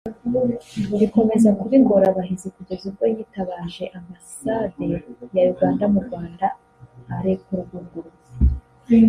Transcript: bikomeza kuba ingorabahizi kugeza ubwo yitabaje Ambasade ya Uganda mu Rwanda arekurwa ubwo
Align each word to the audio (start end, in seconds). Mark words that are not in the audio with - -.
bikomeza 0.99 1.49
kuba 1.59 1.73
ingorabahizi 1.79 2.47
kugeza 2.55 2.83
ubwo 2.89 3.05
yitabaje 3.15 3.83
Ambasade 3.97 4.81
ya 5.35 5.43
Uganda 5.53 5.85
mu 5.93 5.99
Rwanda 6.05 6.47
arekurwa 7.15 7.75
ubwo 7.81 7.99